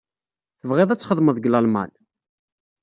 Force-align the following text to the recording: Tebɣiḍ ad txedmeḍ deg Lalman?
Tebɣiḍ 0.59 0.89
ad 0.91 0.99
txedmeḍ 0.99 1.35
deg 1.37 1.49
Lalman? 1.49 1.91